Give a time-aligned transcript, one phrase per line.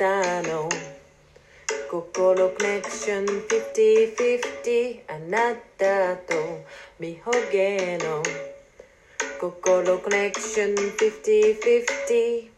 [0.00, 0.66] たの。
[1.90, 6.34] 心コネクション50-50あなたと。
[6.98, 8.22] みほげの。
[9.38, 12.48] 心コネクション50-50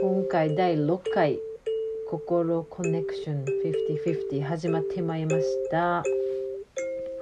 [0.00, 1.51] 今回第6回。
[2.12, 3.46] 心コネクション
[4.30, 6.02] 50-50始まってまいりました。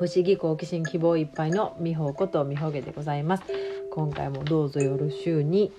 [0.00, 3.44] 不思議好奇心希望いっぱいの美穂こと美穂毛でございます。
[3.92, 5.70] 今回もどうぞよろしゅうに。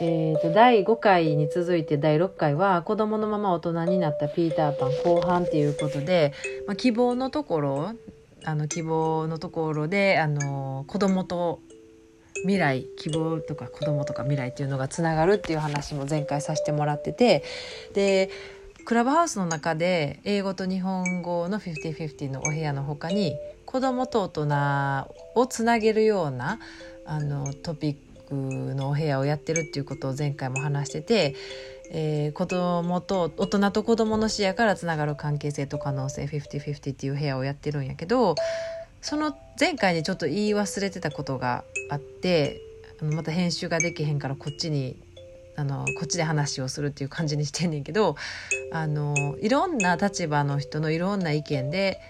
[0.00, 6.32] えーと、第5回に続いて第6回は子供のまま大人になったピーターパン後半っていうことで、
[6.66, 7.92] まあ、希望のところ
[8.44, 11.60] あの希望のところであの子供と
[12.42, 17.42] 未来希望とか子供とか未来っていうのがつながるっていう話も前回させてもらってて
[17.94, 18.30] で
[18.84, 26.60] クラブハウスの中で英語と日本語の50/50のお部屋の他に子供と大人をつなげるような
[27.04, 27.96] あのトピッ
[28.28, 31.34] クのお部屋をやってるっていうことを前回も話してて、
[31.90, 38.36] えー、子供と大人と子供の視野からつながる関係性と可能性50/50っていう部屋をやってるんやけど
[39.06, 42.60] その前回にちょっと言い忘れてたことがあって
[43.00, 44.96] また編集ができへんからこっちに
[45.54, 48.16] あのこっちで話をするっていう感じにしてんねんけど
[48.72, 52.00] あのいろんな立場の人のいろんな意見で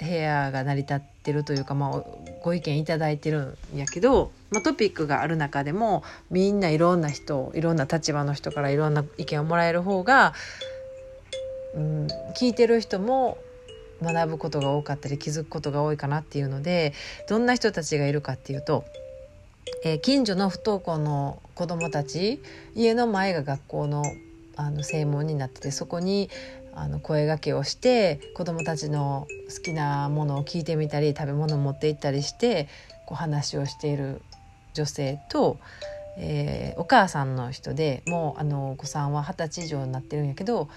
[0.00, 2.04] 部屋が成り立ってるというか、まあ、
[2.42, 10.34] ご意見いただいてるんやけど、まあ、トピックがある中でもみんないろんな人いろんな立場の人からいろんな意見をもらえる方が、
[11.76, 13.38] うん、聞いてる人も
[14.02, 16.92] 学ぶことが多かったり気づくことが多いかなっていうので
[17.28, 18.84] どんな人たちがいるかっていうと、
[19.84, 22.40] えー、近所の不登校の子どもたち
[22.74, 24.02] 家の前が学校の
[24.56, 26.30] あの正門になっててそこに
[26.74, 32.68] あの声がけをして子どもたちの好きなものを聞いてみたり食べ物を持って行ったりして
[33.06, 34.20] こう話をしている
[34.74, 35.58] 女性と、
[36.18, 40.68] えー、お母さんの人でもうあのお子さんは二十歳以上になってるんやけど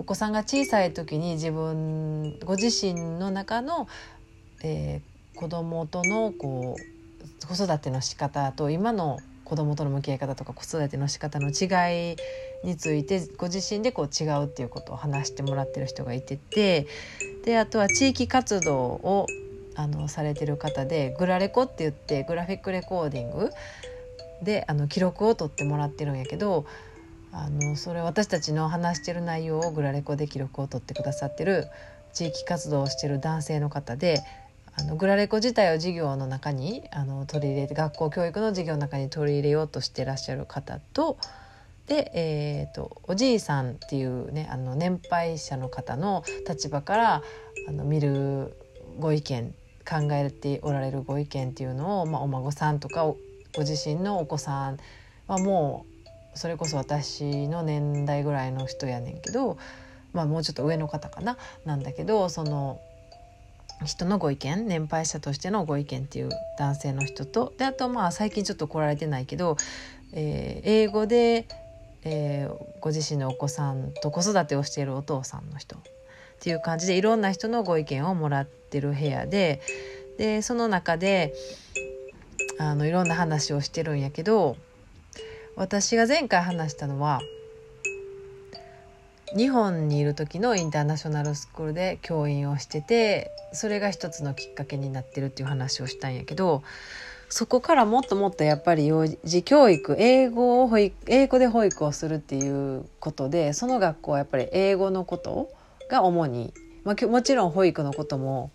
[0.00, 3.86] お子さんが小さい時に自分ご自身の中の、
[4.64, 12.16] えー、子供とのこう子育ての仕方と今の子供との向き合い方とか子育ての仕方の違い
[12.64, 16.86] についてご自身でこう違うっていうことを話してもらってる人がいてて
[17.44, 19.26] であとは地域活動を
[19.74, 23.50] あのされてる方でグラレコって言ってグラフィックレコーディング
[24.42, 26.64] であの記録を取ってもらってるんやけど
[27.32, 31.68] あのそれ私たちの話してる内容をグラレコで記録を取ってくださってる
[32.12, 34.22] 地域活動をしてる男性の方で
[34.76, 41.18] あのグラレコ自体を授業の中にあの取り入れて学校教育の授業の中に取り入れようとしてらっしゃる方と
[41.86, 47.22] で、えーと、おじいさんっていうねあの年配者の方の立場から
[47.68, 48.56] あの見る
[48.98, 49.54] ご意見
[49.88, 53.16] 考えておられるご意見っていうのを、まあ、お孫さんとかご
[53.58, 54.78] 自身のお子さん
[55.26, 55.89] はもう
[56.34, 59.58] それこそ私の年代ぐらいの人やねんけど、
[60.12, 61.36] まあ、もうちょっと上の方かな。
[61.64, 62.80] なんだけどその
[63.84, 69.56] 人のご意見年配者としてのご意見っていう男性の人とであとまあ最近ちょっと来られてないけど、
[70.12, 71.46] えー、英語で、
[72.02, 75.80] えー、ご自身のお子さんと子育てをしているお父さんの人っ
[76.40, 79.62] ていう感じでいろんな人のご意見をもらってる部屋で
[80.18, 81.34] でその中で
[82.58, 84.56] あのいろんな話をしてるんやけど
[85.56, 87.20] 私が前回話したのは
[89.36, 96.62] 日本にいる時のインターナショナルスクールで教員をしててそれが一つのきっかけになってるっていう話をしたんやけど
[97.28, 105.48] そこからもっともっとやっぱり幼児教育英語を保育英語で保育をするっていうことでその学校はやっぱり英語のこと
[105.88, 106.52] が主に、
[106.82, 108.50] まあ、もちろん保育のことも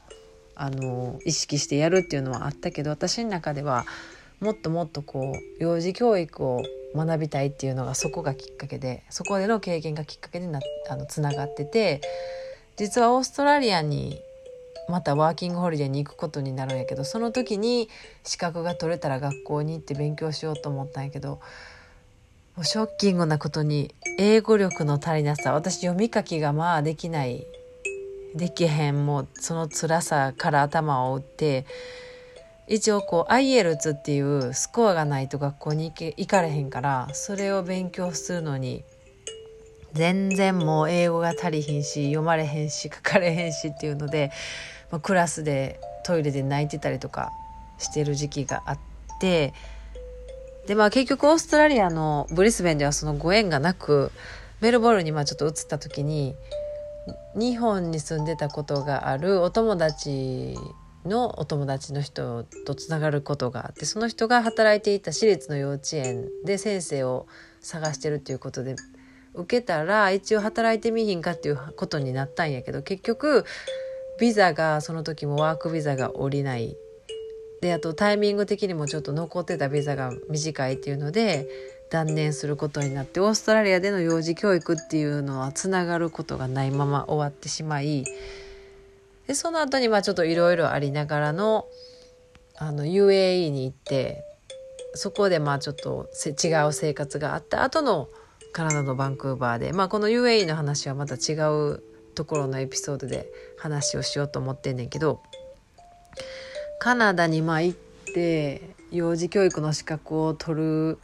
[0.55, 3.85] あの意識してやるっていうのはあったけど私の中では
[4.41, 6.61] もっともっとこう幼児教育を
[6.95, 10.59] 学びたいっていうのがそこがきっかけでそこでの経験がきっかけでな
[10.89, 12.01] あのつながってて
[12.77, 14.19] 実はオーストラリアに
[14.87, 17.89] またワーキングホリデーに行くことになるんやけどその時に
[18.23, 21.39] 資格が取れたら学校に行って勉強しようと思ったんやけど
[22.55, 27.45] もうショッキングなことに英語力の足りなさ私読み書きがまあできない
[28.35, 31.65] できへんもうその辛さから頭を打って
[32.67, 38.83] 一応こう IELTS っていうスコアがないと学校に行け行かれへんからそれを勉強するのに
[39.93, 44.31] 全然もう英語が足りひんし読まれへんし書かれへんしっていうので、
[44.91, 47.31] まあ、クラスでトイレで泣いてたりとか
[47.77, 48.79] してる時期があっ
[49.19, 49.53] て
[50.67, 54.11] でまあ結局オーストラリアのブリスベンではそのご縁がなく
[54.59, 56.35] メルボルンにまあちょっと移った時に
[57.35, 60.57] 日本に住んでたことがあるお友達
[61.05, 67.27] のお友達の人とつながることがあってその人が働いていた私立の幼稚園で先生を
[67.61, 68.75] 探してるっていうことで
[69.33, 73.45] 受けたら一応働いてみひんかっていうことになったんやけど結局
[74.19, 76.77] ビザがその時もワークビザが下りない。
[77.61, 81.47] であとタイミング的にもちょっと残ってたビザが短いっていうので
[81.89, 88.05] 断念することになってオーストラリアでの幼児教育っていうのはつながることがないまま終わってしまい
[89.27, 91.65] でその後にまあちょっといろいろありながらの
[92.57, 94.23] あの UAE に行って
[94.93, 98.07] そこでまあちょっと違う生活があった後の
[98.53, 101.83] カナダのバンクーバーで、まあ、この UAE の話はまた違う
[102.15, 103.27] ところのエピソードで
[103.57, 105.21] 話をしようと思ってんねんけど
[106.79, 107.77] カナダにまあ行っ
[108.13, 108.61] て
[108.91, 110.99] 幼児教育の資格を取る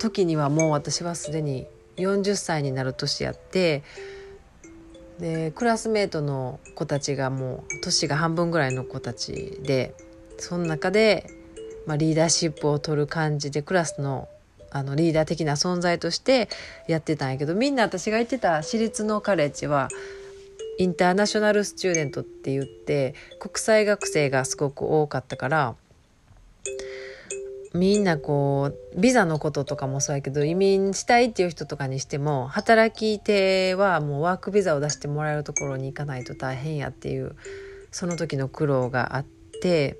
[0.00, 1.66] 時にはもう私はすでに
[1.96, 3.82] 40歳になる年やって
[5.20, 9.94] でクラスメートの子たちがもう年が半分ぐらいの子たちで
[10.38, 11.26] その中で、
[11.86, 14.28] まあ、リーダーシップを取る感じでクラスの
[14.72, 16.48] あのリーダー的な存在として
[16.86, 19.88] やってたんやけどみんな私が行ってた私立のカレッジは
[20.78, 25.74] インターナショナルスチューデントって言って国際学生がすごく多かったから
[27.72, 37.36] みんなこうビザのこととかもそうやけど移民したいっていう人とかにしても働き手はもうワークビザを出してもらえるところに行かないと大変やっていう
[37.92, 39.26] その時の苦労があっ
[39.62, 39.98] て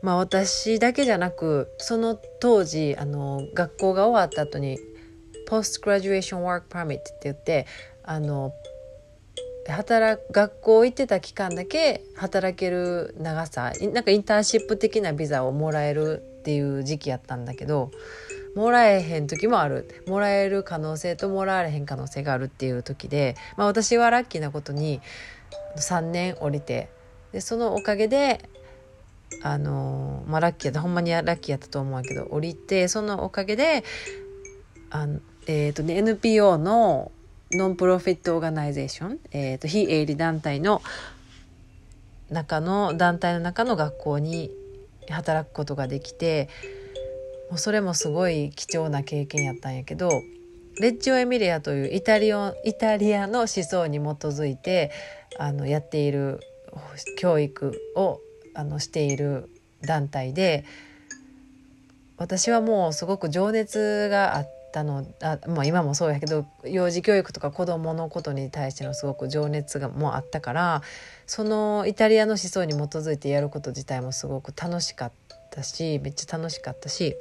[0.00, 4.78] まあ私だけじゃなくその当時あの学校が終わった後に
[5.48, 7.66] ポストグラジュエーションワークパーミットって言って
[8.04, 8.52] あの
[9.72, 17.90] 働学校行ってた期間だけ働ける長さなんかインターンシップ的なビザをもらえるっていう時期やったんだけど
[18.54, 20.02] もらえへん時もある。
[20.08, 25.00] もらえる可能性ともらわれへん可能性があるっていう時で、まあ、私はラッキーなことに
[25.76, 26.88] 3年降りて
[27.32, 28.48] でそのおかげで
[29.42, 33.84] あのまあラッキーやったほんまにラッキーやったと思うけど降りてそのおかげで
[34.90, 37.12] あの、えーとね、NPO の
[37.50, 40.82] non-profit organization、えーと、非営利団体の
[42.28, 44.50] 中の団体の中の学校に
[45.08, 46.50] 働くことができて
[47.48, 50.10] もうそれもすごい貴重な経験やったんやけど
[50.78, 54.90] レッジオ・エミリアというイタリアイタリアの思想に基づいて
[55.38, 56.40] あのやっている
[57.16, 58.20] 教育を
[58.54, 59.48] あのしている
[59.80, 60.66] 団体で
[62.18, 70.82] 私はもうすごく情熱があってたのあ、まあ、今もそうやけど幼児教育とか子どものことに対してのすごく情熱がもうあったから
[71.26, 75.12] そのイタリアの思想に基づいてやること自体もすごく楽しかっ
[75.50, 77.16] たしめっちゃ楽しかったし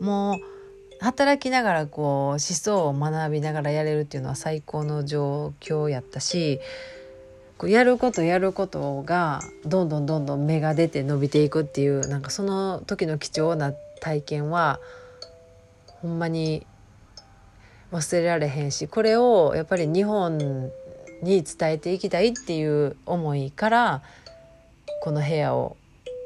[0.00, 0.36] もう
[1.00, 6.60] 働きながらこう思想を学びながらやれるっていうのは最高の状況やったし
[7.64, 14.78] やることやることがどんどんどんどん芽が出て伸びていくっていうなんかその時の貴重な体験は
[16.06, 16.64] ほんまに
[17.92, 20.38] 忘れられへんしこれをやっぱり日本
[21.22, 24.02] に伝えていきたいっていう思いから
[25.02, 25.76] この部屋を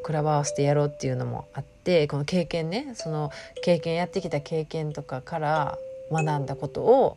[0.03, 3.31] クラブハウスでやろうっていうのもあってこの経験ねその
[3.63, 5.79] 経験やってきた経験とかから
[6.11, 7.17] 学んだことを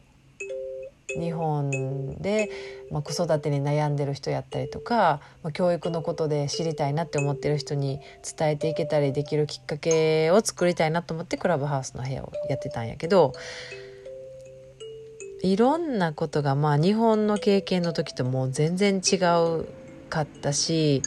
[1.19, 2.49] 日本で、
[2.91, 7.99] まあ、子育てに悩んでる人やったりとか、まあ、教育のことで知りたいなって思ってる人に
[8.37, 13.33] 伝えていけたりできるきっかけを作りたいなと思ってクラブハウスの部屋をやってたんやけど
[15.41, 19.67] いろんなことがまあ日本の経験の時ともう全然違う
[20.09, 21.01] かったし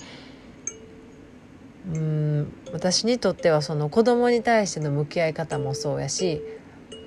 [1.94, 6.42] うん私にとってはその子供に対しての向き合い方もそうやし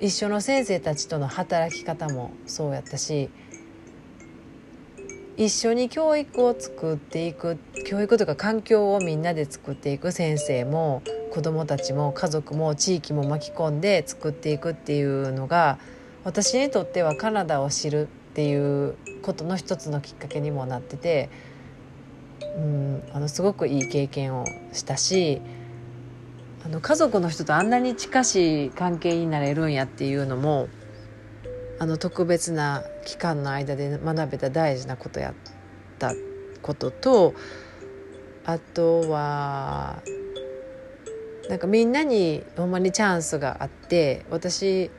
[0.00, 3.28] 一緒の先生たちとの働き方もそうやったし
[5.36, 15.78] 一緒に教育を作っていく教育とか環境をみんなで作っていく先生も子どもたちも家族も地域も巻き込んで作っていくっていうのが
[16.24, 21.30] 私にとってはカナダを知るっていうことの一つのきっかけにもなってて
[22.56, 25.40] うんあのすごくいい経験をしたし
[26.64, 30.68] あの家族の人とあんなに近しい関係になれるんやっていうのも
[31.78, 35.34] あの特別な期間の間で学べた大事なことやっ
[35.98, 36.12] た
[36.60, 37.34] ことと
[38.44, 40.02] あとは
[41.48, 44.90] なんかみんなにほんまにチャンスがあって私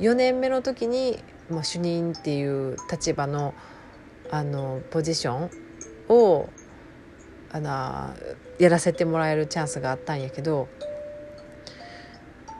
[0.00, 3.54] 4年目の時に、まあ、主任っていう立場の
[4.30, 5.50] あのポジション
[6.08, 6.48] を
[7.52, 8.14] あの
[8.58, 10.68] やらせてもらえるチャンスがあったんやけど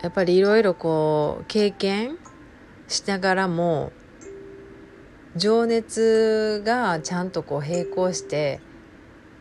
[0.04, 2.18] やっぱりいろいろこう経験
[2.88, 3.90] しながらも
[5.34, 8.60] 情熱がちゃんとこう並行して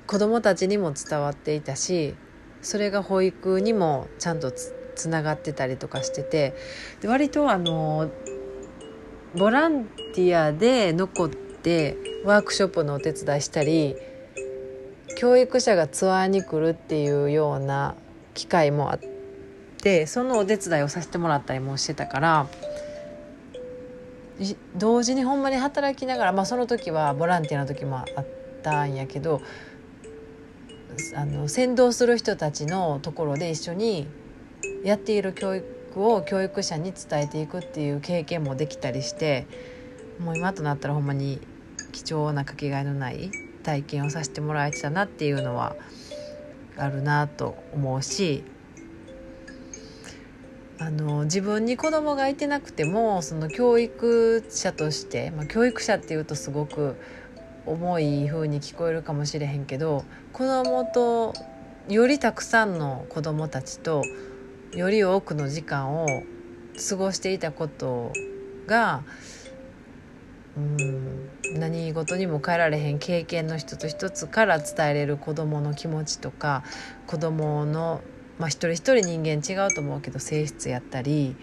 [0.08, 2.15] 子どもたちにも伝わっていたし
[2.62, 6.55] それが保育にもちゃんとつつながってたりとかしてて
[7.01, 8.10] で割とあの
[9.36, 13.98] ボランティアで残ってワークショップのお手伝いしたり
[15.17, 17.96] 教育者がツアーに来るっていうような
[18.34, 19.12] 機会もあって
[19.84, 22.48] てそのお手伝いをさせてもらったりもしてたから
[24.75, 28.25] 同時にほんまに働きながら、まあ、その時はボランティアの時もあっ
[28.63, 29.42] たんやけど
[31.16, 34.08] あの先導する人たちのところで一緒に
[34.84, 39.48] やっている教育を教育者に伝えていくっていう経験もできたりして
[40.20, 41.42] もう今となったらほんまに
[41.92, 43.32] 貴重なかけがえのない
[43.63, 45.75] 体験をさせてもらえてたなっていうのは
[46.78, 48.44] あるなと思うし
[50.80, 56.96] あの自分に子供がいてなくてもその教育者として、まあ、教育者っていうとすごく
[57.65, 60.03] 重い風に聞こえるかもしれへんけど
[60.34, 61.34] 子供と
[61.88, 64.03] よりたくさんの子供たちと
[64.74, 66.08] より多くの時間を
[66.89, 68.12] 過ごしていたこと
[68.65, 69.03] が
[70.58, 76.63] うん何事にも変えられへん経験の一つ一つから伝えれる子どもの気持ちとか
[77.08, 78.01] 子どもの、
[78.43, 81.33] まあ、一人一人人間違うと思うけど性質やったり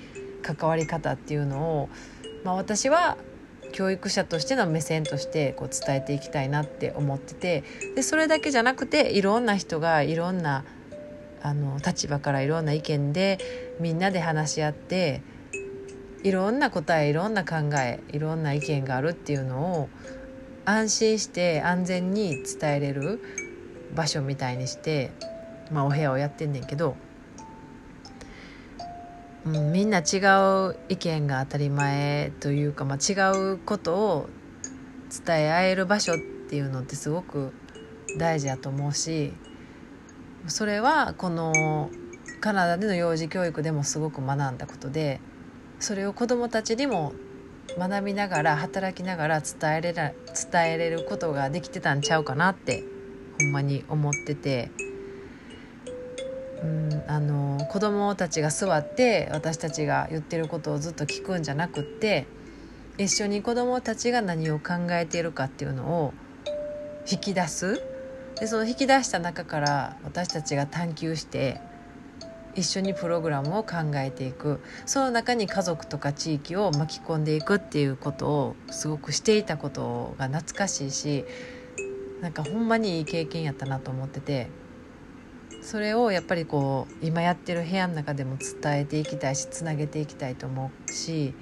[0.43, 1.89] 関わり方っていうのを、
[2.45, 3.17] まあ、私は
[3.73, 7.65] 教育者としての目線としてこう伝えていきたいなって思ってて
[7.97, 10.67] でそれだけじゃなくていろんな人がいろんな
[11.41, 13.39] あの立場からいろんな意見で
[13.81, 15.23] みんなで話し合って
[16.23, 19.89] いろんな答えいろんな考えいろんな意見があるっていうのを
[20.67, 23.23] 安心して安全に伝えれる
[23.95, 25.13] 場所みたいにして、
[25.71, 26.97] まあ、お部屋をやってんねんけど、
[29.45, 30.19] うん、みんな違
[30.69, 33.15] う意見が当たり前というか、まあ、違
[33.55, 34.29] うことを
[35.27, 36.17] 伝え合える場所っ
[36.49, 37.53] ていうのってすごく
[38.19, 39.33] 大事やと思うし
[40.47, 41.91] それはこの
[42.41, 45.21] カナダでの幼児教育でもすごく学んだことで
[45.79, 47.13] それを子どもたちにも
[47.79, 50.13] 学びながら働きながら伝えれら
[50.51, 52.83] 伝えれることができてたんちゃうかなって
[53.39, 54.71] ほんまに思ってて。
[56.63, 62.27] うん、あの子供たちが座って私たちが言ってることをずっと聞くんじゃなくって
[62.99, 66.13] 一緒に子供たちが何を考えているかっていうのを
[67.11, 67.83] 引き出す。
[68.39, 71.61] でその引き出した中から私たちが探求して
[72.55, 74.61] 一緒にプログラムを考えていく。
[74.85, 81.25] その中に家族とか地域を巻き込んでいくっていうことをすごくしていたことが懐かしいし
[82.21, 84.49] なんかほんまにいい経験やったなと思ってて。
[85.63, 91.35] それをやっぱりこう今やってる部屋の中でも伝えていきたいしつなげていきたいと思うし、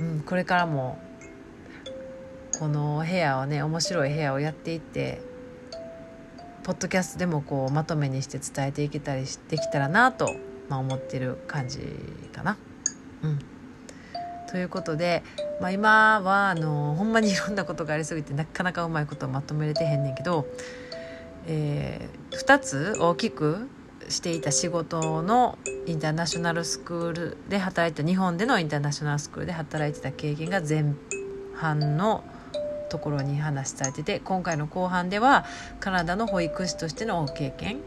[0.00, 0.98] うん、これからも
[2.58, 5.20] この部屋をね面白い部屋をやっていって
[6.64, 10.34] ポッドキャストでもこうまとめにして伝えていけたりできたらなと、
[10.68, 11.78] まあ、思ってる感じ
[12.32, 12.58] かな。
[13.22, 13.38] うん、
[14.50, 15.22] ということで、
[15.60, 20.46] まあ、今はあのほんまにいろんなことがありすぎてなかなかうまいことまとめれてへんねんけど、
[21.46, 23.68] えー、2つ大きく
[24.08, 30.94] していた仕事のインターナショナルスクールで働いた日本でのインターナショナルスクールで働いてた経験が前
[31.54, 32.24] 半の
[32.88, 35.44] ところに話されてて今回の後半では
[35.80, 37.78] カナダの保育士としての経験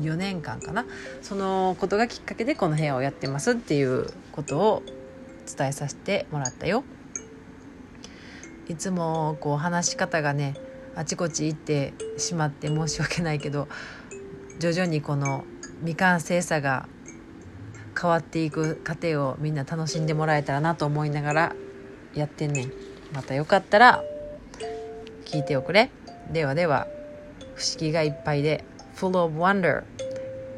[0.00, 0.86] 4年間かな
[1.22, 4.82] そのことがきっかけでこの部屋をやってますっていうことを
[5.56, 6.84] 伝えさせてもらったよ。
[8.66, 10.54] いつもこう話し方がね
[10.96, 13.68] あちこち行ってしまって申し訳ないけど
[14.58, 15.44] 徐々にこの
[15.80, 16.88] 未完成さが
[18.00, 21.56] 変わっていく過程をみんな楽しんでもらえたらなと思いながら
[22.14, 22.72] やってんねん。
[23.12, 24.02] またよかったら
[25.24, 25.90] 聞いておくれ。
[26.30, 26.86] ではでは
[27.54, 28.64] 不思議がいっぱいで
[28.96, 29.84] full of wonder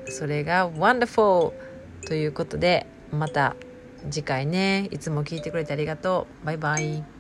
[0.09, 1.52] それが wonderful
[2.07, 3.57] ということでまた
[4.11, 4.88] 次回ね。
[4.90, 6.47] いつも聞いてくれてありがとう。
[6.47, 7.15] バイバイ。